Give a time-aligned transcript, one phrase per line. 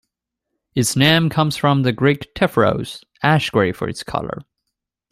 [0.73, 4.39] Its name comes from the Greek "tephros", "ash gray", for its color.